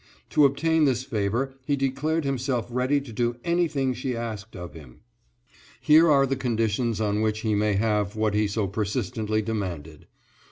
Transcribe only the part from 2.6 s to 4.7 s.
ready to do anything she asked